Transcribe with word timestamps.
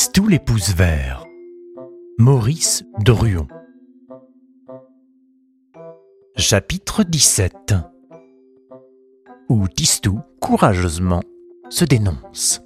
Tistou 0.00 0.28
les 0.28 0.38
pouces 0.38 0.74
verts. 0.74 1.26
Maurice. 2.16 2.84
Chapitre 6.36 7.04
17 7.04 7.74
Où 9.50 9.68
Tistou, 9.68 10.22
courageusement, 10.40 11.20
se 11.68 11.84
dénonce. 11.84 12.62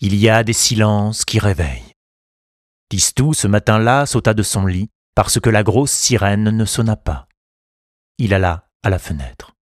Il 0.00 0.16
y 0.16 0.28
a 0.28 0.42
des 0.42 0.52
silences 0.52 1.24
qui 1.24 1.38
réveillent. 1.38 1.92
Tistou, 2.88 3.34
ce 3.34 3.46
matin-là, 3.46 4.04
sauta 4.04 4.34
de 4.34 4.42
son 4.42 4.66
lit 4.66 4.90
parce 5.14 5.38
que 5.38 5.48
la 5.48 5.62
grosse 5.62 5.92
sirène 5.92 6.50
ne 6.50 6.64
sonna 6.64 6.96
pas. 6.96 7.28
Il 8.18 8.34
alla 8.34 8.68
à 8.82 8.90
la 8.90 8.98
fenêtre. 8.98 9.54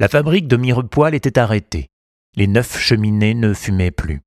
La 0.00 0.08
fabrique 0.08 0.48
de 0.48 0.56
Mirepoil 0.56 1.14
était 1.14 1.38
arrêtée. 1.38 1.90
Les 2.38 2.46
neuf 2.46 2.78
cheminées 2.78 3.34
ne 3.34 3.52
fumaient 3.52 3.90
plus. 3.90 4.22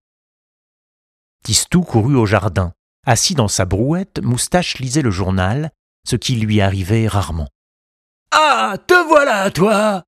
Tistou 1.45 1.79
courut 1.79 2.17
au 2.17 2.25
jardin. 2.25 2.73
Assis 3.07 3.35
dans 3.35 3.47
sa 3.47 3.63
brouette, 3.63 4.19
Moustache 4.21 4.79
lisait 4.79 5.01
le 5.01 5.11
journal, 5.11 5.71
ce 6.05 6.17
qui 6.17 6.35
lui 6.35 6.59
arrivait 6.59 7.07
rarement. 7.07 7.47
Ah, 8.33 8.75
te 8.85 9.07
voilà, 9.07 9.49
toi 9.49 10.03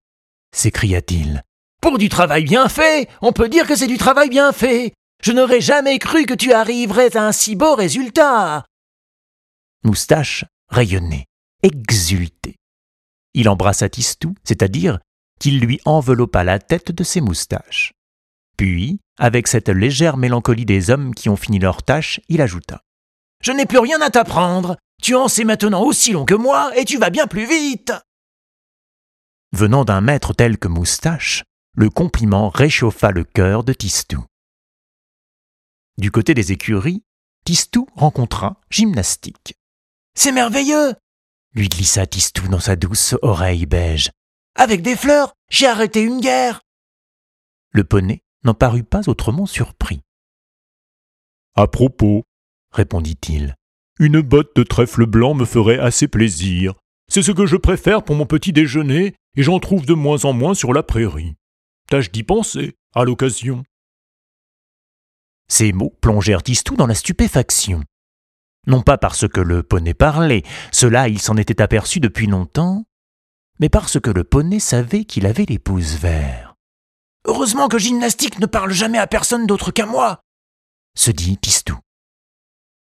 s'écria-t-il. 0.51 1.43
Pour 1.81 1.97
du 1.97 2.09
travail 2.09 2.43
bien 2.43 2.67
fait, 2.67 3.09
on 3.21 3.31
peut 3.31 3.47
dire 3.47 3.67
que 3.67 3.75
c'est 3.77 3.87
du 3.87 3.97
travail 3.97 4.27
bien 4.27 4.51
fait. 4.51 4.93
Je 5.23 5.31
n'aurais 5.31 5.61
jamais 5.61 5.97
cru 5.97 6.25
que 6.25 6.33
tu 6.33 6.51
arriverais 6.51 7.15
à 7.15 7.25
un 7.25 7.31
si 7.31 7.55
beau 7.55 7.73
résultat. 7.73 8.65
Moustache 9.85 10.43
rayonnait, 10.67 11.25
exultait. 11.61 12.57
Il 13.33 13.47
embrassa 13.47 13.87
Tistou, 13.87 14.35
c'est-à-dire 14.43 14.99
qu'il 15.43 15.59
lui 15.59 15.81
enveloppa 15.83 16.45
la 16.45 16.57
tête 16.57 16.93
de 16.93 17.03
ses 17.03 17.19
moustaches. 17.19 17.91
Puis, 18.55 19.01
avec 19.19 19.49
cette 19.49 19.67
légère 19.67 20.15
mélancolie 20.15 20.63
des 20.63 20.89
hommes 20.89 21.13
qui 21.13 21.27
ont 21.27 21.35
fini 21.35 21.59
leur 21.59 21.83
tâche, 21.83 22.21
il 22.29 22.39
ajouta 22.39 22.81
Je 23.43 23.51
n'ai 23.51 23.65
plus 23.65 23.79
rien 23.79 23.99
à 23.99 24.09
t'apprendre. 24.09 24.77
Tu 25.01 25.15
en 25.15 25.27
sais 25.27 25.43
maintenant 25.43 25.83
aussi 25.83 26.13
long 26.13 26.23
que 26.23 26.33
moi 26.33 26.71
et 26.77 26.85
tu 26.85 26.97
vas 26.97 27.09
bien 27.09 27.27
plus 27.27 27.45
vite. 27.45 27.91
Venant 29.51 29.83
d'un 29.83 29.99
maître 29.99 30.33
tel 30.33 30.57
que 30.57 30.69
Moustache, 30.69 31.43
le 31.75 31.89
compliment 31.89 32.47
réchauffa 32.47 33.11
le 33.11 33.25
cœur 33.25 33.65
de 33.65 33.73
Tistou. 33.73 34.23
Du 35.97 36.09
côté 36.09 36.33
des 36.33 36.53
écuries, 36.53 37.03
Tistou 37.43 37.85
rencontra 37.95 38.61
Gymnastique. 38.69 39.55
C'est 40.15 40.31
merveilleux 40.31 40.93
lui 41.53 41.69
glissa 41.69 42.07
Tistou 42.07 42.47
dans 42.47 42.59
sa 42.59 42.75
douce 42.75 43.13
oreille 43.21 43.67
beige. 43.67 44.09
Avec 44.55 44.81
des 44.81 44.95
fleurs, 44.95 45.33
j'ai 45.49 45.67
arrêté 45.67 46.01
une 46.01 46.19
guerre. 46.19 46.61
Le 47.71 47.83
poney 47.83 48.21
n'en 48.43 48.53
parut 48.53 48.83
pas 48.83 49.07
autrement 49.07 49.45
surpris. 49.45 50.01
À 51.55 51.67
propos, 51.67 52.23
répondit-il, 52.71 53.55
une 53.99 54.21
botte 54.21 54.55
de 54.55 54.63
trèfle 54.63 55.05
blanc 55.05 55.33
me 55.33 55.45
ferait 55.45 55.79
assez 55.79 56.07
plaisir. 56.07 56.73
C'est 57.09 57.21
ce 57.21 57.31
que 57.31 57.45
je 57.45 57.57
préfère 57.57 58.03
pour 58.03 58.15
mon 58.15 58.25
petit 58.25 58.53
déjeuner, 58.53 59.15
et 59.35 59.43
j'en 59.43 59.59
trouve 59.59 59.85
de 59.85 59.93
moins 59.93 60.25
en 60.25 60.33
moins 60.33 60.53
sur 60.53 60.73
la 60.73 60.83
prairie. 60.83 61.35
Tâche 61.89 62.11
d'y 62.11 62.23
penser, 62.23 62.75
à 62.95 63.03
l'occasion. 63.03 63.63
Ces 65.47 65.73
mots 65.73 65.95
plongèrent 66.01 66.43
Tistou 66.43 66.75
dans 66.75 66.87
la 66.87 66.95
stupéfaction. 66.95 67.83
Non 68.65 68.81
pas 68.81 68.97
parce 68.97 69.27
que 69.27 69.41
le 69.41 69.61
poney 69.61 69.93
parlait, 69.93 70.43
cela 70.71 71.09
il 71.09 71.19
s'en 71.19 71.37
était 71.37 71.61
aperçu 71.61 71.99
depuis 71.99 72.27
longtemps, 72.27 72.85
mais 73.59 73.69
parce 73.69 73.99
que 73.99 74.09
le 74.09 74.23
poney 74.23 74.59
savait 74.59 75.05
qu'il 75.05 75.25
avait 75.25 75.45
les 75.45 75.59
pouces 75.59 75.95
verts. 75.95 76.55
Heureusement 77.25 77.67
que 77.67 77.77
Gymnastique 77.77 78.39
ne 78.39 78.45
parle 78.45 78.71
jamais 78.71 78.97
à 78.97 79.07
personne 79.07 79.47
d'autre 79.47 79.71
qu'à 79.71 79.85
moi, 79.85 80.21
se 80.95 81.11
dit 81.11 81.37
Tistou. 81.37 81.77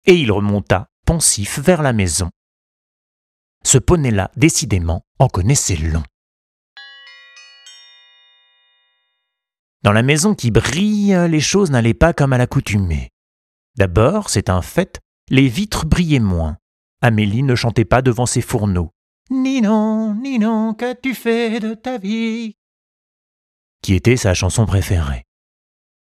Et 0.06 0.14
il 0.14 0.32
remonta, 0.32 0.88
pensif, 1.04 1.58
vers 1.58 1.82
la 1.82 1.92
maison. 1.92 2.30
Ce 3.64 3.78
poney-là, 3.78 4.30
décidément, 4.36 5.02
en 5.18 5.28
connaissait 5.28 5.76
long. 5.76 6.02
Dans 9.82 9.92
la 9.92 10.02
maison 10.02 10.34
qui 10.34 10.50
brille, 10.50 11.16
les 11.28 11.40
choses 11.40 11.70
n'allaient 11.70 11.94
pas 11.94 12.12
comme 12.12 12.32
à 12.32 12.38
l'accoutumée. 12.38 13.10
D'abord, 13.76 14.30
c'est 14.30 14.50
un 14.50 14.62
fait, 14.62 15.00
les 15.30 15.48
vitres 15.48 15.86
brillaient 15.86 16.18
moins. 16.18 16.58
Amélie 17.02 17.42
ne 17.42 17.54
chantait 17.54 17.84
pas 17.84 18.02
devant 18.02 18.26
ses 18.26 18.42
fourneaux. 18.42 18.92
Ninon, 19.30 20.16
Ninon, 20.16 20.74
qu'as-tu 20.74 21.14
fait 21.14 21.60
de 21.60 21.74
ta 21.74 21.98
vie? 21.98 22.56
Qui 23.80 23.94
était 23.94 24.16
sa 24.16 24.34
chanson 24.34 24.66
préférée. 24.66 25.24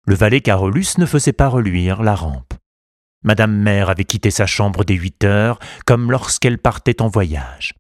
Le 0.06 0.14
valet 0.14 0.42
Carolus 0.42 0.98
ne 0.98 1.06
faisait 1.06 1.32
pas 1.32 1.48
reluire 1.48 2.04
la 2.04 2.16
rampe. 2.16 2.54
Madame 3.24 3.56
Mère 3.56 3.90
avait 3.90 4.04
quitté 4.04 4.30
sa 4.30 4.46
chambre 4.46 4.84
dès 4.84 4.96
huit 4.96 5.24
heures, 5.24 5.60
comme 5.86 6.12
lorsqu'elle 6.12 6.58
partait 6.58 7.02
en 7.02 7.08
voyage. 7.08 7.74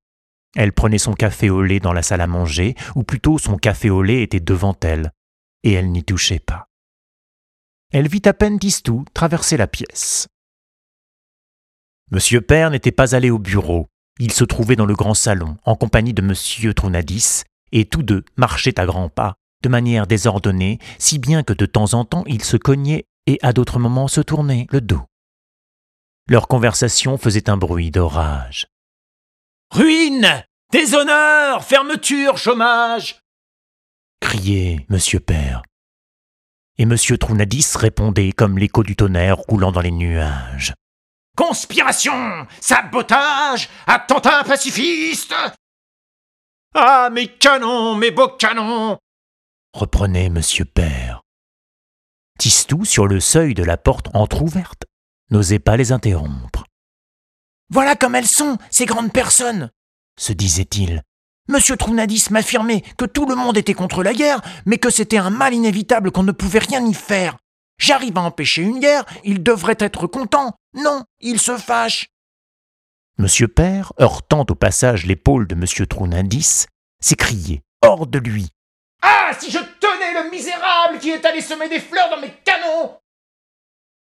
Elle 0.55 0.71
prenait 0.71 0.97
son 0.97 1.13
café 1.13 1.49
au 1.49 1.61
lait 1.61 1.81
dans 1.81 1.91
la 1.91 2.03
salle 2.03 2.21
à 2.21 2.27
manger, 2.27 2.75
ou 2.95 3.03
plutôt 3.03 3.37
son 3.37 3.57
café 3.57 3.89
au 3.89 4.01
lait 4.01 4.21
était 4.21 4.39
devant 4.39 4.77
elle, 4.81 5.11
et 5.63 5.73
elle 5.73 5.91
n'y 5.91 6.05
touchait 6.05 6.39
pas. 6.39 6.69
Elle 7.91 8.07
vit 8.07 8.21
à 8.25 8.33
peine 8.33 8.59
Tistou 8.59 9.03
traverser 9.13 9.57
la 9.57 9.67
pièce. 9.67 10.29
Monsieur 12.11 12.39
Père 12.39 12.69
n'était 12.69 12.93
pas 12.93 13.13
allé 13.13 13.29
au 13.29 13.39
bureau. 13.39 13.87
Il 14.19 14.31
se 14.31 14.43
trouvait 14.43 14.75
dans 14.75 14.85
le 14.85 14.95
grand 14.95 15.13
salon, 15.13 15.57
en 15.65 15.75
compagnie 15.75 16.13
de 16.13 16.21
Monsieur 16.21 16.73
Trounadis, 16.73 17.43
et 17.71 17.85
tous 17.85 18.03
deux 18.03 18.23
marchaient 18.37 18.79
à 18.79 18.85
grands 18.85 19.09
pas, 19.09 19.35
de 19.63 19.69
manière 19.69 20.07
désordonnée, 20.07 20.79
si 20.99 21.19
bien 21.19 21.43
que 21.43 21.53
de 21.53 21.65
temps 21.65 21.93
en 21.93 22.05
temps 22.05 22.23
ils 22.27 22.43
se 22.43 22.57
cognaient 22.57 23.05
et 23.25 23.39
à 23.41 23.53
d'autres 23.53 23.79
moments 23.79 24.07
se 24.07 24.21
tournaient 24.21 24.67
le 24.69 24.81
dos. 24.81 25.01
Leur 26.29 26.47
conversation 26.47 27.17
faisait 27.17 27.49
un 27.49 27.57
bruit 27.57 27.91
d'orage. 27.91 28.67
Ruine 29.71 30.43
Déshonneur 30.71 31.63
Fermeture 31.63 32.37
Chômage 32.37 33.19
criait 34.19 34.85
Monsieur 34.89 35.19
Père. 35.19 35.63
Et 36.77 36.85
Monsieur 36.85 37.17
Trounadis 37.17 37.75
répondait 37.75 38.31
comme 38.31 38.57
l'écho 38.57 38.81
du 38.81 38.95
tonnerre 38.95 39.37
roulant 39.37 39.71
dans 39.71 39.81
les 39.81 39.91
nuages. 39.91 40.73
Conspiration 41.35 42.47
Sabotage 42.61 43.69
Attentat 43.87 44.43
pacifiste 44.43 45.33
Ah, 46.75 47.09
mes 47.11 47.27
canons, 47.27 47.95
mes 47.95 48.11
beaux 48.11 48.29
canons 48.29 48.97
reprenait 49.73 50.29
Monsieur 50.29 50.65
Père. 50.65 51.21
Tistou, 52.37 52.85
sur 52.85 53.07
le 53.07 53.19
seuil 53.19 53.53
de 53.55 53.63
la 53.63 53.77
porte 53.77 54.07
entr'ouverte, 54.13 54.83
n'osait 55.31 55.59
pas 55.59 55.77
les 55.77 55.91
interrompre. 55.91 56.65
Voilà 57.69 57.95
comme 57.95 58.13
elles 58.15 58.27
sont, 58.27 58.57
ces 58.69 58.85
grandes 58.85 59.11
personnes 59.11 59.71
se 60.19 60.31
disait-il. 60.31 61.01
Monsieur 61.49 61.75
Trounadis 61.75 62.27
m'affirmait 62.29 62.81
que 62.97 63.05
tout 63.05 63.25
le 63.25 63.35
monde 63.35 63.57
était 63.57 63.73
contre 63.73 64.03
la 64.03 64.13
guerre, 64.13 64.41
mais 64.65 64.77
que 64.77 64.91
c'était 64.91 65.17
un 65.17 65.31
mal 65.31 65.53
inévitable 65.55 66.11
qu'on 66.11 66.23
ne 66.23 66.31
pouvait 66.31 66.59
rien 66.59 66.85
y 66.85 66.93
faire. 66.93 67.37
J'arrive 67.77 68.17
à 68.17 68.21
empêcher 68.21 68.61
une 68.61 68.79
guerre, 68.79 69.05
il 69.23 69.43
devrait 69.43 69.77
être 69.79 70.07
content. 70.07 70.53
Non, 70.73 71.03
il 71.19 71.39
se 71.39 71.57
fâche. 71.57 72.07
Monsieur 73.17 73.47
Père, 73.47 73.93
heurtant 73.99 74.45
au 74.49 74.55
passage 74.55 75.05
l'épaule 75.05 75.47
de 75.47 75.55
Monsieur 75.55 75.85
Trounadis, 75.85 76.65
s'écriait, 76.99 77.61
hors 77.81 78.07
de 78.07 78.19
lui. 78.19 78.49
Ah, 79.01 79.31
si 79.39 79.51
je 79.51 79.59
tenais 79.59 80.23
le 80.23 80.31
misérable 80.31 80.99
qui 80.99 81.09
est 81.09 81.25
allé 81.25 81.41
semer 81.41 81.69
des 81.69 81.79
fleurs 81.79 82.09
dans 82.09 82.21
mes 82.21 82.33
canons 82.43 82.97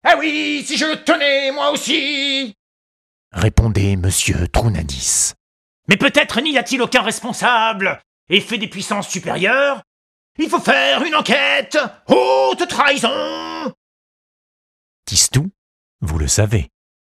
Ah 0.04 0.16
oui, 0.18 0.64
si 0.66 0.76
je 0.76 0.86
le 0.86 1.04
tenais, 1.04 1.52
moi 1.52 1.70
aussi 1.70 2.54
répondait 3.32 3.96
Monsieur 3.96 4.48
Trounadis. 4.48 5.34
Mais 5.88 5.96
peut-être 5.96 6.40
n'y 6.40 6.58
a-t-il 6.58 6.82
aucun 6.82 7.02
responsable 7.02 8.00
Effet 8.30 8.58
des 8.58 8.68
puissances 8.68 9.08
supérieures 9.08 9.82
Il 10.38 10.48
faut 10.48 10.60
faire 10.60 11.02
une 11.02 11.14
enquête 11.14 11.78
Haute 12.06 12.68
trahison 12.68 13.74
Tistou, 15.04 15.50
vous 16.00 16.18
le 16.18 16.28
savez, 16.28 16.68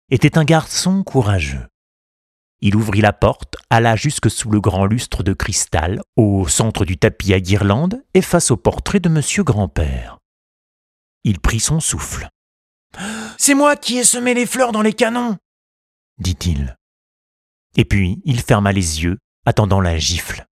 était 0.10 0.38
un 0.38 0.44
garçon 0.44 1.04
courageux. 1.04 1.68
Il 2.62 2.76
ouvrit 2.76 3.02
la 3.02 3.14
porte, 3.14 3.58
alla 3.70 3.96
jusque 3.96 4.30
sous 4.30 4.50
le 4.50 4.62
grand 4.62 4.86
lustre 4.86 5.24
de 5.24 5.34
cristal, 5.34 6.02
au 6.16 6.48
centre 6.48 6.86
du 6.86 6.98
tapis 6.98 7.34
à 7.34 7.40
guirlande 7.40 8.04
et 8.14 8.22
face 8.22 8.52
au 8.52 8.58
portrait 8.58 9.00
de 9.00 9.10
Monsieur 9.10 9.44
Grand-Père. 9.44 10.20
Il 11.24 11.40
prit 11.40 11.60
son 11.60 11.80
souffle. 11.80 12.30
C'est 13.38 13.56
moi 13.56 13.76
qui 13.76 13.98
ai 13.98 14.04
semé 14.04 14.34
les 14.34 14.46
fleurs 14.46 14.72
dans 14.72 14.82
les 14.82 14.94
canons, 14.94 15.38
dit-il. 16.18 16.78
Et 17.76 17.86
puis 17.86 18.22
il 18.26 18.42
ferma 18.42 18.72
les 18.72 19.04
yeux, 19.04 19.18
attendant 19.46 19.82
la 19.82 19.98
gifle. 19.98 20.46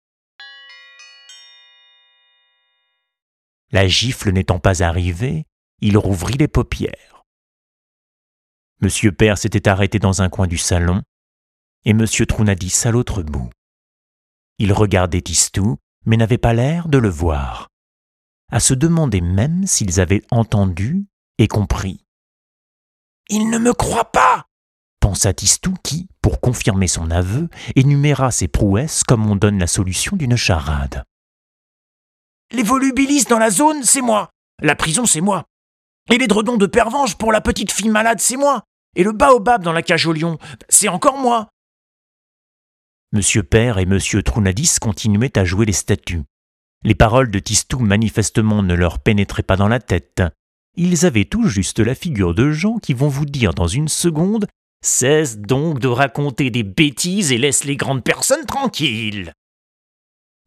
La 3.71 3.87
gifle 3.87 4.31
n'étant 4.31 4.59
pas 4.59 4.83
arrivée, 4.83 5.45
il 5.81 5.97
rouvrit 5.97 6.37
les 6.37 6.47
paupières. 6.47 7.23
Monsieur 8.81 9.11
Père 9.11 9.37
s'était 9.37 9.67
arrêté 9.67 9.99
dans 9.99 10.21
un 10.21 10.29
coin 10.29 10.47
du 10.47 10.57
salon, 10.57 11.01
et 11.83 11.91
M. 11.91 12.05
Trounadis 12.05 12.81
à 12.85 12.91
l'autre 12.91 13.23
bout. 13.23 13.49
Il 14.59 14.73
regardait 14.73 15.21
Tistou, 15.21 15.77
mais 16.05 16.17
n'avait 16.17 16.37
pas 16.37 16.53
l'air 16.53 16.87
de 16.87 16.97
le 16.97 17.09
voir. 17.09 17.67
à 18.49 18.61
se 18.61 18.73
demander 18.73 19.19
même 19.19 19.67
s'ils 19.67 19.99
avaient 19.99 20.23
entendu 20.31 21.05
et 21.37 21.49
compris. 21.49 22.05
Il 23.27 23.49
ne 23.49 23.57
me 23.57 23.73
croit 23.73 24.09
pas 24.11 24.47
pensa 25.07 25.33
Tistou 25.33 25.73
qui, 25.83 26.09
pour 26.21 26.41
confirmer 26.41 26.87
son 26.87 27.11
aveu, 27.11 27.47
énuméra 27.77 28.29
ses 28.29 28.49
prouesses 28.49 29.03
comme 29.05 29.25
on 29.31 29.37
donne 29.37 29.57
la 29.57 29.65
solution 29.65 30.17
d'une 30.17 30.35
charade. 30.35 31.05
Les 32.51 32.63
volubilistes 32.63 33.29
dans 33.29 33.39
la 33.39 33.49
zone, 33.49 33.83
c'est 33.83 34.01
moi. 34.01 34.29
La 34.61 34.75
prison, 34.75 35.05
c'est 35.05 35.21
moi. 35.21 35.45
Et 36.09 36.17
les 36.17 36.27
dredons 36.27 36.57
de 36.57 36.65
pervenche 36.65 37.15
pour 37.15 37.31
la 37.31 37.41
petite 37.41 37.71
fille 37.71 37.89
malade, 37.89 38.19
c'est 38.19 38.37
moi. 38.37 38.63
Et 38.95 39.03
le 39.03 39.11
baobab 39.11 39.63
dans 39.63 39.73
la 39.73 39.81
cage 39.81 40.07
au 40.07 40.13
lion, 40.13 40.37
c'est 40.69 40.87
encore 40.87 41.17
moi. 41.17 41.49
Monsieur 43.11 43.43
Père 43.43 43.77
et 43.77 43.85
Monsieur 43.85 44.23
Trounadis 44.23 44.77
continuaient 44.79 45.37
à 45.37 45.45
jouer 45.45 45.65
les 45.65 45.73
statues. 45.73 46.23
Les 46.83 46.95
paroles 46.95 47.31
de 47.31 47.39
Tistou 47.39 47.79
manifestement 47.79 48.63
ne 48.63 48.73
leur 48.73 48.99
pénétraient 48.99 49.43
pas 49.43 49.57
dans 49.57 49.67
la 49.67 49.79
tête. 49.79 50.23
Ils 50.75 51.05
avaient 51.05 51.25
tout 51.25 51.47
juste 51.47 51.79
la 51.79 51.95
figure 51.95 52.33
de 52.33 52.51
gens 52.51 52.77
qui 52.77 52.93
vont 52.93 53.07
vous 53.07 53.25
dire 53.25 53.53
dans 53.53 53.67
une 53.67 53.87
seconde 53.87 54.47
Cesse 54.85 55.39
donc 55.39 55.79
de 55.79 55.87
raconter 55.87 56.49
des 56.51 56.63
bêtises 56.63 57.31
et 57.31 57.37
laisse 57.37 57.63
les 57.63 57.75
grandes 57.75 58.03
personnes 58.03 58.45
tranquilles. 58.45 59.33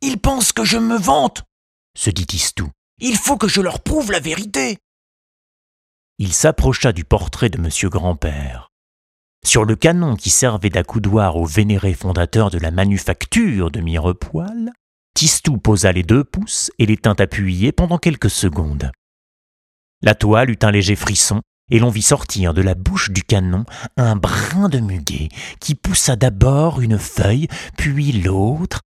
Ils 0.02 0.18
pensent 0.18 0.52
que 0.52 0.64
je 0.64 0.78
me 0.78 0.96
vante, 0.96 1.42
se 2.00 2.08
dit 2.08 2.26
Tistou. 2.26 2.70
Il 2.98 3.18
faut 3.18 3.36
que 3.36 3.46
je 3.46 3.60
leur 3.60 3.80
prouve 3.80 4.10
la 4.10 4.20
vérité. 4.20 4.78
Il 6.18 6.32
s'approcha 6.32 6.92
du 6.92 7.04
portrait 7.04 7.50
de 7.50 7.60
Monsieur 7.60 7.90
Grand-Père. 7.90 8.70
Sur 9.44 9.66
le 9.66 9.76
canon 9.76 10.16
qui 10.16 10.30
servait 10.30 10.70
d'accoudoir 10.70 11.36
au 11.36 11.44
vénéré 11.44 11.92
fondateur 11.92 12.50
de 12.50 12.56
la 12.56 12.70
manufacture 12.70 13.70
de 13.70 13.80
Mirepoil, 13.80 14.70
Tistou 15.14 15.58
posa 15.58 15.92
les 15.92 16.02
deux 16.02 16.24
pouces 16.24 16.70
et 16.78 16.86
les 16.86 16.96
tint 16.96 17.16
appuyés 17.18 17.70
pendant 17.70 17.98
quelques 17.98 18.30
secondes. 18.30 18.90
La 20.00 20.14
toile 20.14 20.48
eut 20.48 20.58
un 20.62 20.70
léger 20.70 20.96
frisson 20.96 21.42
et 21.70 21.78
l'on 21.78 21.90
vit 21.90 22.00
sortir 22.00 22.54
de 22.54 22.62
la 22.62 22.74
bouche 22.74 23.10
du 23.10 23.22
canon 23.22 23.66
un 23.98 24.16
brin 24.16 24.70
de 24.70 24.78
muguet 24.78 25.28
qui 25.60 25.74
poussa 25.74 26.16
d'abord 26.16 26.80
une 26.80 26.98
feuille, 26.98 27.48
puis 27.76 28.12
l'autre, 28.12 28.80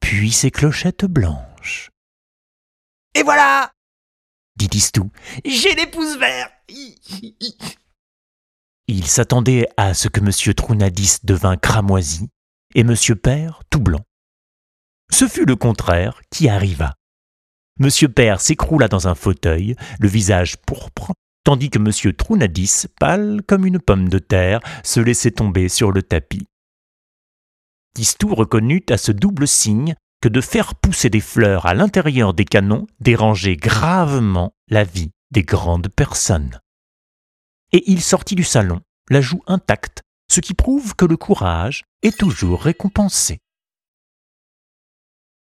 puis 0.00 0.30
ses 0.30 0.52
clochettes 0.52 1.04
blanches. 1.04 1.90
Et 3.14 3.22
voilà 3.22 3.72
dit 4.60 4.68
Tistou. 4.68 5.10
J'ai 5.44 5.74
les 5.74 5.86
pouces 5.86 6.18
verts 6.18 6.50
Il 8.86 9.06
s'attendait 9.06 9.66
à 9.76 9.94
ce 9.94 10.08
que 10.08 10.20
M. 10.20 10.54
Trounadis 10.54 11.18
devint 11.24 11.56
cramoisi 11.56 12.28
et 12.74 12.80
M. 12.80 12.94
Père 13.22 13.62
tout 13.70 13.80
blanc. 13.80 14.04
Ce 15.10 15.26
fut 15.26 15.46
le 15.46 15.56
contraire 15.56 16.20
qui 16.30 16.48
arriva. 16.48 16.94
M. 17.80 17.88
Père 18.12 18.40
s'écroula 18.40 18.88
dans 18.88 19.08
un 19.08 19.14
fauteuil, 19.14 19.74
le 19.98 20.08
visage 20.08 20.58
pourpre, 20.58 21.12
tandis 21.42 21.70
que 21.70 21.78
M. 21.78 22.12
Trounadis, 22.14 22.86
pâle 23.00 23.40
comme 23.48 23.64
une 23.64 23.80
pomme 23.80 24.10
de 24.10 24.18
terre, 24.18 24.60
se 24.84 25.00
laissait 25.00 25.30
tomber 25.30 25.70
sur 25.70 25.90
le 25.90 26.02
tapis. 26.02 26.46
Tistou 27.94 28.34
reconnut 28.34 28.84
à 28.90 28.98
ce 28.98 29.10
double 29.10 29.48
signe 29.48 29.94
que 30.20 30.28
de 30.28 30.40
faire 30.40 30.74
pousser 30.74 31.10
des 31.10 31.20
fleurs 31.20 31.66
à 31.66 31.74
l'intérieur 31.74 32.34
des 32.34 32.44
canons 32.44 32.86
dérangeait 33.00 33.56
gravement 33.56 34.52
la 34.68 34.84
vie 34.84 35.12
des 35.30 35.42
grandes 35.42 35.88
personnes. 35.88 36.60
Et 37.72 37.90
il 37.90 38.02
sortit 38.02 38.34
du 38.34 38.44
salon, 38.44 38.80
la 39.08 39.20
joue 39.20 39.42
intacte, 39.46 40.02
ce 40.30 40.40
qui 40.40 40.54
prouve 40.54 40.94
que 40.94 41.04
le 41.04 41.16
courage 41.16 41.84
est 42.02 42.18
toujours 42.18 42.62
récompensé. 42.62 43.40